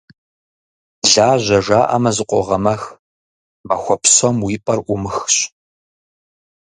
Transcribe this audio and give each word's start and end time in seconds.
«Лажьэ» 1.11 1.57
жаӀэм 1.65 2.05
зыкъогъэмэх, 2.15 2.81
махуэ 3.67 3.95
псом 4.01 4.37
уи 4.45 4.55
пӀэр 4.65 4.79
Ӏумыхщ. 4.85 5.35